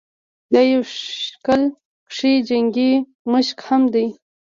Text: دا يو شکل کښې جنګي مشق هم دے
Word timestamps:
دا 0.53 0.61
يو 0.71 0.81
شکل 0.95 1.61
کښې 2.09 2.33
جنګي 2.47 2.91
مشق 3.31 3.59
هم 3.67 3.81
دے 3.93 4.05